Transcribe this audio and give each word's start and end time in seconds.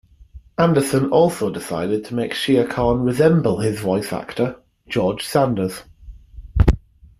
Anderson 0.57 1.11
also 1.11 1.51
decided 1.51 2.03
to 2.05 2.15
make 2.15 2.33
Shere 2.33 2.65
Khan 2.65 3.01
resemble 3.03 3.59
his 3.59 3.79
voice 3.79 4.11
actor, 4.11 4.55
George 4.87 5.23
Sanders. 5.23 5.83